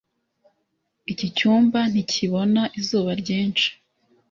[1.11, 3.67] Iki cyumba ntikibona izuba ryinshi